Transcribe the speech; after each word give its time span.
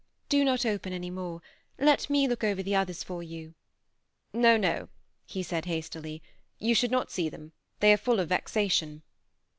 "Do 0.29 0.43
not 0.43 0.65
open 0.65 0.93
any 0.93 1.11
more; 1.11 1.43
let 1.77 2.09
me 2.09 2.27
look 2.27 2.43
over 2.43 2.63
the 2.63 2.73
others 2.73 3.03
for 3.03 3.21
you." 3.21 3.53
"No, 4.33 4.57
no," 4.57 4.89
he 5.27 5.43
said, 5.43 5.65
hastily. 5.65 6.23
"You 6.57 6.73
should 6.73 6.89
not 6.89 7.11
see 7.11 7.29
them; 7.29 7.51
they 7.81 7.93
are 7.93 7.97
full 7.97 8.19
of 8.19 8.29
vexation." 8.29 9.03